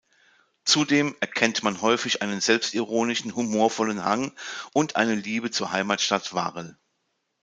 [0.65, 4.35] Zudem erkennt man häufig einen selbstironischen, humorvollen Hang
[4.73, 6.75] und eine Liebe zur Heimatstadt Varel.